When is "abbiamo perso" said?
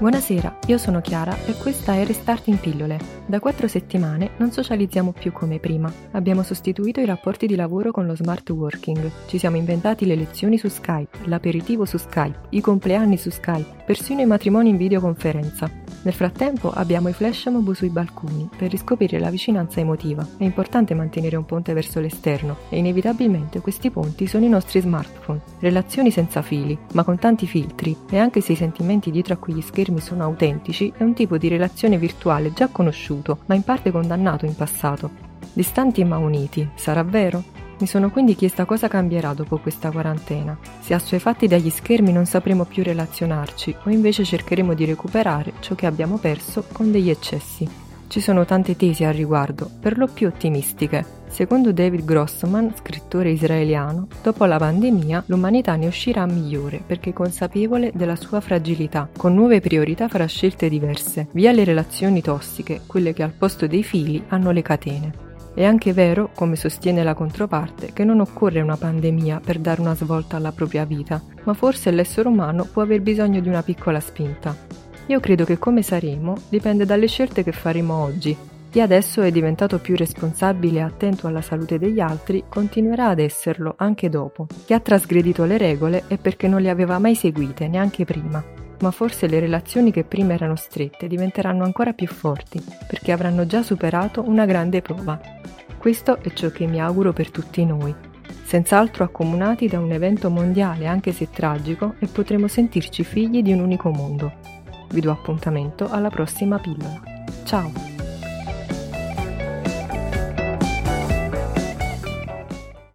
45.86-46.64